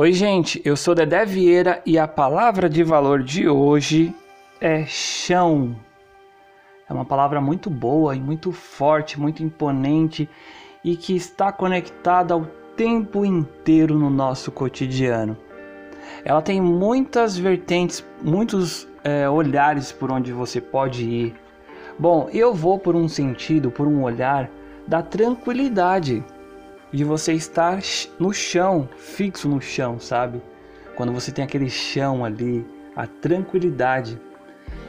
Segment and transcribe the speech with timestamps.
[0.00, 4.14] Oi, gente, eu sou Dedé Vieira e a palavra de valor de hoje
[4.60, 5.74] é chão.
[6.88, 10.28] É uma palavra muito boa e muito forte, muito imponente
[10.84, 12.46] e que está conectada ao
[12.76, 15.36] tempo inteiro no nosso cotidiano.
[16.24, 21.34] Ela tem muitas vertentes, muitos é, olhares por onde você pode ir.
[21.98, 24.48] Bom, eu vou por um sentido, por um olhar
[24.86, 26.24] da tranquilidade
[26.92, 27.80] de você estar
[28.18, 30.40] no chão, fixo no chão, sabe?
[30.96, 32.66] Quando você tem aquele chão ali,
[32.96, 34.18] a tranquilidade.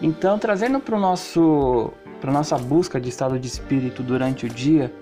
[0.00, 4.92] Então, trazendo para o nosso para nossa busca de estado de espírito durante o dia,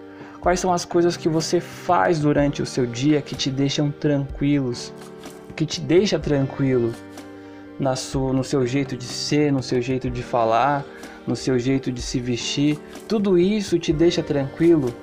[0.40, 4.92] quais são as coisas que você faz durante o seu dia que te deixam tranquilos,
[5.56, 6.94] que te deixa tranquilo
[7.78, 10.84] na sua, no seu jeito de ser, no seu jeito de falar,
[11.26, 12.78] no seu jeito de se vestir,
[13.08, 14.94] tudo isso te deixa tranquilo?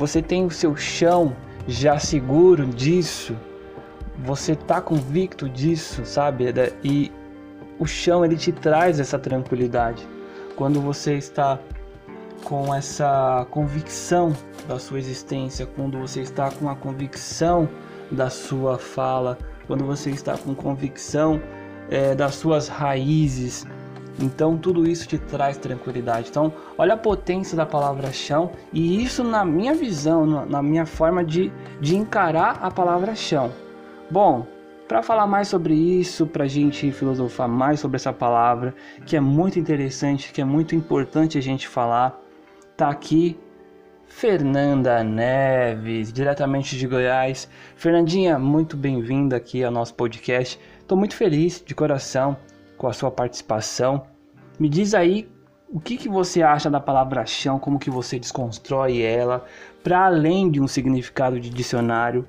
[0.00, 1.36] Você tem o seu chão
[1.68, 3.36] já seguro disso?
[4.24, 6.46] Você tá convicto disso, sabe?
[6.82, 7.12] E
[7.78, 10.08] o chão ele te traz essa tranquilidade.
[10.56, 11.58] Quando você está
[12.44, 14.34] com essa convicção
[14.66, 17.68] da sua existência, quando você está com a convicção
[18.10, 21.42] da sua fala, quando você está com convicção
[21.90, 23.66] é, das suas raízes,
[24.18, 26.28] então tudo isso te traz tranquilidade.
[26.30, 31.24] Então, olha a potência da palavra chão e isso na minha visão, na minha forma
[31.24, 33.52] de, de encarar a palavra chão.
[34.10, 34.46] Bom,
[34.88, 38.74] para falar mais sobre isso, para a gente filosofar mais sobre essa palavra,
[39.06, 42.20] que é muito interessante, que é muito importante a gente falar,
[42.76, 43.38] tá aqui
[44.10, 47.48] Fernanda Neves, diretamente de Goiás.
[47.76, 50.58] Fernandinha, muito bem-vinda aqui ao nosso podcast.
[50.80, 52.36] Estou muito feliz de coração
[52.80, 54.04] com a sua participação.
[54.58, 55.30] Me diz aí
[55.68, 59.44] o que, que você acha da palavra chão, como que você desconstrói ela,
[59.84, 62.26] para além de um significado de dicionário,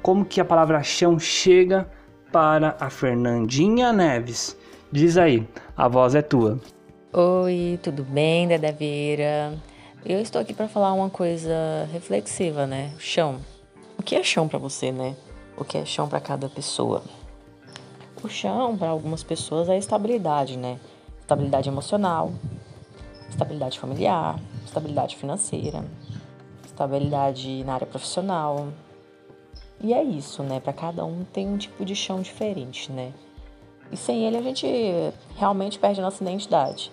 [0.00, 1.90] como que a palavra chão chega
[2.30, 4.56] para a Fernandinha Neves.
[4.92, 5.44] Diz aí,
[5.76, 6.60] a voz é tua.
[7.12, 9.58] Oi, tudo bem, Deda Vieira?
[10.06, 12.92] Eu estou aqui para falar uma coisa reflexiva, né?
[13.00, 13.40] Chão.
[13.98, 15.16] O que é chão para você, né?
[15.56, 17.02] O que é chão para cada pessoa?
[18.22, 20.80] O chão, para algumas pessoas, é estabilidade, né?
[21.20, 22.32] Estabilidade emocional,
[23.30, 25.84] estabilidade familiar, estabilidade financeira,
[26.64, 28.68] estabilidade na área profissional.
[29.80, 30.58] E é isso, né?
[30.58, 33.12] Para cada um tem um tipo de chão diferente, né?
[33.92, 34.66] E sem ele a gente
[35.36, 36.90] realmente perde a nossa identidade.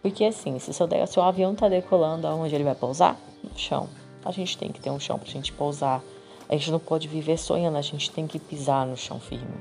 [0.00, 3.16] Porque assim, se seu avião tá decolando, aonde ele vai pousar?
[3.42, 3.88] No chão.
[4.24, 6.00] A gente tem que ter um chão pra gente pousar.
[6.48, 9.54] A gente não pode viver sonhando, a gente tem que pisar no chão firme.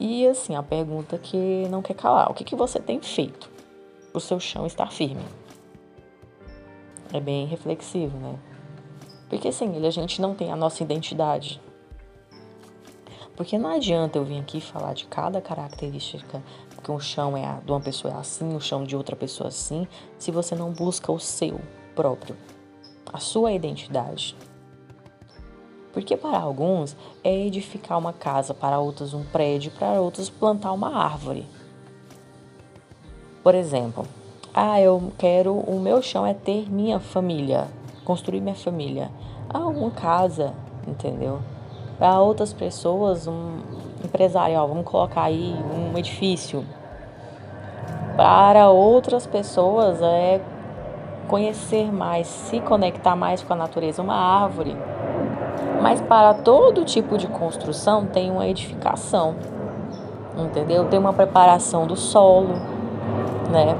[0.00, 3.50] E assim, a pergunta que não quer calar: o que, que você tem feito
[4.10, 5.22] para o seu chão estar firme?
[7.12, 8.38] É bem reflexivo, né?
[9.28, 11.60] Porque sem ele a gente não tem a nossa identidade.
[13.36, 16.42] Porque não adianta eu vir aqui falar de cada característica,
[16.82, 19.48] que um chão é de uma pessoa é assim, o chão de outra pessoa é
[19.48, 19.86] assim,
[20.18, 21.60] se você não busca o seu
[21.94, 22.36] próprio,
[23.12, 24.34] a sua identidade.
[25.92, 30.96] Porque para alguns é edificar uma casa, para outros um prédio, para outros plantar uma
[30.96, 31.44] árvore.
[33.42, 34.06] Por exemplo,
[34.54, 37.68] ah, eu quero, o meu chão é ter minha família,
[38.04, 39.10] construir minha família.
[39.48, 40.54] Ah, uma casa,
[40.86, 41.40] entendeu?
[41.98, 43.58] Para outras pessoas, um
[44.04, 46.64] empresarial, vamos colocar aí um edifício.
[48.16, 50.40] Para outras pessoas é
[51.26, 54.76] conhecer mais, se conectar mais com a natureza, uma árvore
[55.82, 59.34] mas para todo tipo de construção tem uma edificação,
[60.36, 60.86] entendeu?
[60.86, 62.54] Tem uma preparação do solo,
[63.50, 63.76] né?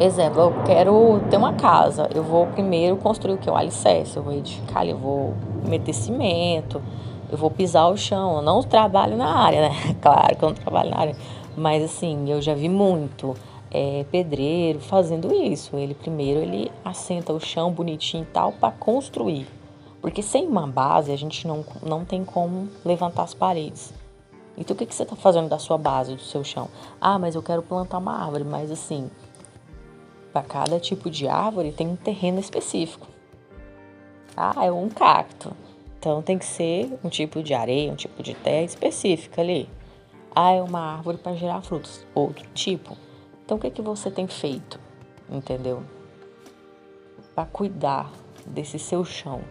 [0.00, 3.48] Exemplo, eu quero ter uma casa, eu vou primeiro construir o que?
[3.48, 5.34] O alicerce, eu vou edificar, eu vou
[5.64, 6.82] meter cimento,
[7.30, 8.36] eu vou pisar o chão.
[8.36, 9.74] Eu não trabalho na área, né?
[10.00, 11.16] Claro que eu não trabalho na área,
[11.56, 13.34] mas assim, eu já vi muito
[13.70, 15.76] é, pedreiro fazendo isso.
[15.76, 19.46] Ele primeiro ele assenta o chão bonitinho e tal para construir.
[20.02, 23.94] Porque sem uma base a gente não, não tem como levantar as paredes.
[24.58, 26.68] Então o que, que você está fazendo da sua base, do seu chão?
[27.00, 29.08] Ah, mas eu quero plantar uma árvore, mas assim,
[30.32, 33.06] para cada tipo de árvore tem um terreno específico.
[34.36, 35.52] Ah, é um cacto.
[35.98, 39.68] Então tem que ser um tipo de areia, um tipo de terra específica ali.
[40.34, 42.96] Ah, é uma árvore para gerar frutos, outro tipo.
[43.44, 44.80] Então o que, que você tem feito?
[45.30, 45.84] Entendeu?
[47.36, 48.10] Para cuidar
[48.44, 49.42] desse seu chão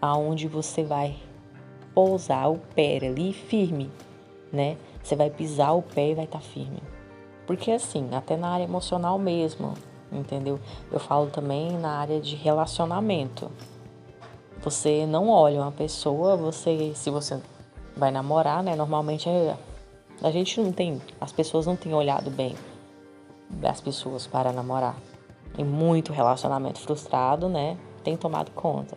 [0.00, 1.16] aonde você vai
[1.94, 3.90] pousar o pé ali firme,
[4.52, 4.76] né?
[5.02, 6.82] Você vai pisar o pé e vai estar tá firme.
[7.46, 9.74] Porque assim, até na área emocional mesmo,
[10.10, 10.58] entendeu?
[10.90, 13.50] Eu falo também na área de relacionamento.
[14.62, 17.40] Você não olha uma pessoa, você se você
[17.96, 18.74] vai namorar, né?
[18.74, 19.56] Normalmente é,
[20.22, 22.54] a gente não tem, as pessoas não têm olhado bem
[23.62, 24.96] as pessoas para namorar.
[25.56, 27.78] E muito relacionamento frustrado, né?
[28.02, 28.96] Tem tomado conta.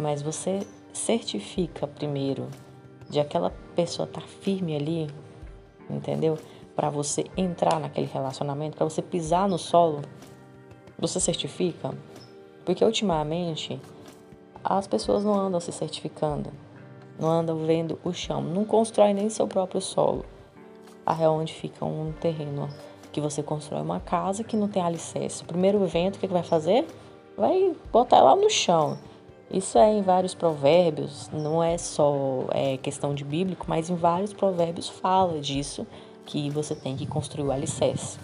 [0.00, 2.48] Mas você certifica primeiro
[3.10, 5.10] de aquela pessoa estar tá firme ali,
[5.90, 6.38] entendeu?
[6.74, 10.00] Para você entrar naquele relacionamento, para você pisar no solo,
[10.98, 11.92] você certifica?
[12.64, 13.78] Porque ultimamente
[14.64, 16.50] as pessoas não andam se certificando,
[17.18, 20.24] não andam vendo o chão, não constrói nem seu próprio solo.
[21.04, 22.68] A é onde fica um terreno
[23.12, 25.42] que você constrói uma casa que não tem alicerce.
[25.42, 26.86] O primeiro vento, o que, que vai fazer?
[27.36, 28.96] Vai botar ela no chão.
[29.50, 34.32] Isso é em vários provérbios, não é só é, questão de bíblico, mas em vários
[34.32, 35.84] provérbios fala disso,
[36.24, 38.18] que você tem que construir o alicerce.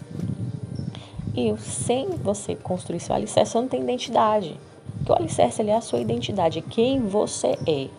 [1.35, 4.57] E sem você construir seu alicerce, você não tem identidade.
[4.97, 7.89] Porque o alicerce é a sua identidade, é quem você é.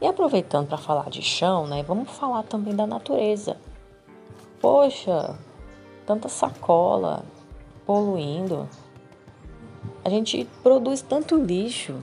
[0.00, 3.56] E aproveitando para falar de chão, né, vamos falar também da natureza.
[4.60, 5.34] Poxa,
[6.06, 7.24] tanta sacola
[7.86, 8.68] poluindo.
[10.04, 11.96] A gente produz tanto lixo.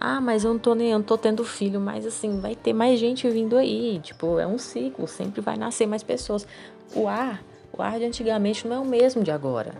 [0.00, 2.72] Ah, mas eu não tô nem, eu não tô tendo filho, mas assim, vai ter
[2.72, 4.00] mais gente vindo aí.
[4.00, 6.46] Tipo, é um ciclo, sempre vai nascer mais pessoas.
[6.94, 7.42] O ar,
[7.72, 9.74] o ar de antigamente não é o mesmo de agora.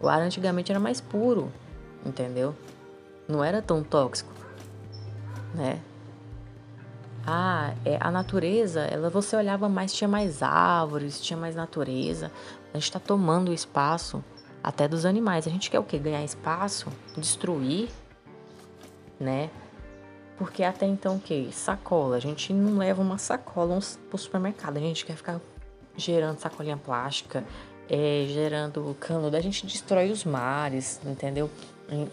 [0.00, 1.52] O ar antigamente era mais puro,
[2.04, 2.54] entendeu?
[3.28, 4.32] Não era tão tóxico,
[5.54, 5.80] né?
[7.26, 12.32] Ah, é, a natureza, ela você olhava mais, tinha mais árvores, tinha mais natureza.
[12.72, 14.24] A gente está tomando o espaço
[14.62, 15.46] até dos animais.
[15.46, 15.98] A gente quer o quê?
[15.98, 17.90] Ganhar espaço, destruir,
[19.18, 19.50] né?
[20.36, 21.48] Porque até então o quê?
[21.50, 22.16] Sacola.
[22.16, 23.78] A gente não leva uma sacola
[24.08, 24.76] para o supermercado.
[24.76, 25.40] A gente quer ficar
[25.96, 27.44] gerando sacolinha plástica,
[27.88, 29.34] é, gerando cano.
[29.34, 31.50] A gente destrói os mares, entendeu?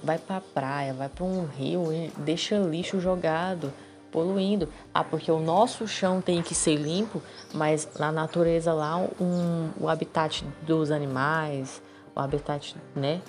[0.04, 3.72] Vai para a praia, vai para um rio e deixa lixo jogado
[4.16, 4.70] poluindo.
[4.94, 7.22] Ah, porque o nosso chão tem que ser limpo,
[7.54, 11.82] mas na natureza lá um, o habitat dos animais,
[12.16, 13.22] o habitat, né,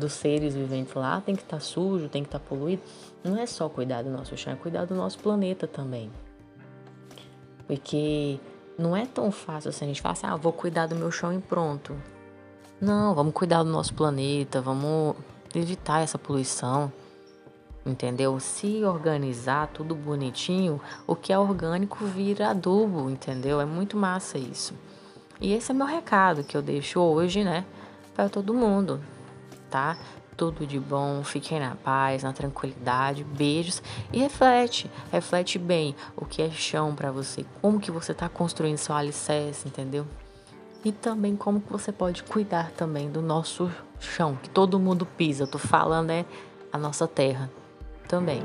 [0.00, 2.82] dos seres viventes lá tem que estar tá sujo, tem que estar tá poluído.
[3.22, 6.10] Não é só cuidar do nosso chão, é cuidar do nosso planeta também.
[7.66, 8.40] Porque
[8.78, 11.32] não é tão fácil assim a gente falar assim, ah, vou cuidar do meu chão
[11.32, 11.94] e pronto.
[12.80, 15.14] Não, vamos cuidar do nosso planeta, vamos
[15.54, 16.90] evitar essa poluição
[17.84, 18.38] entendeu?
[18.40, 23.60] Se organizar tudo bonitinho, o que é orgânico vira adubo, entendeu?
[23.60, 24.74] É muito massa isso.
[25.40, 27.64] E esse é meu recado que eu deixo hoje, né,
[28.14, 29.00] para todo mundo,
[29.70, 29.96] tá?
[30.36, 33.82] Tudo de bom, fiquem na paz, na tranquilidade, beijos
[34.12, 38.78] e reflete, reflete bem o que é chão para você, como que você está construindo
[38.78, 40.06] seu alicerce, entendeu?
[40.84, 45.44] E também como que você pode cuidar também do nosso chão, que todo mundo pisa.
[45.44, 46.24] Eu tô falando é
[46.72, 47.50] a nossa terra,
[48.08, 48.42] também.